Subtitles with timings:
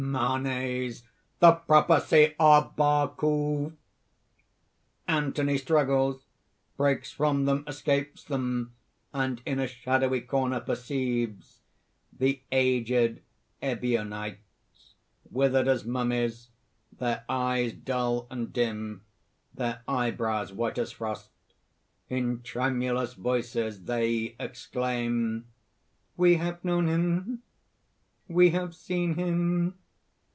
[0.03, 1.03] MANES.
[1.39, 3.73] "The Prophecy of Barkouf!"
[5.07, 6.25] (Anthony struggles,
[6.75, 8.73] breaks from them, escapes them;
[9.13, 11.61] and in a shadowy corner perceives)
[12.17, 13.21] THE AGED
[13.61, 14.95] EBIONITES
[15.29, 16.49] (withered as mummies,
[16.97, 19.03] their eyes dull and dim,
[19.53, 21.29] their eyebrows white as frost.
[22.09, 25.45] In tremulous voices they exclaim:)
[26.17, 27.43] "We have known him,
[28.27, 29.75] we have seen him!